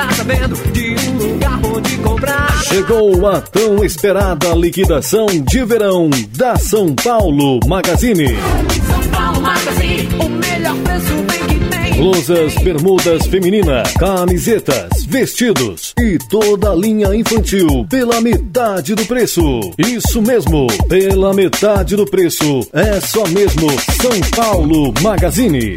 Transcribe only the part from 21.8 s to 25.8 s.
do preço. É só mesmo São Paulo Magazine.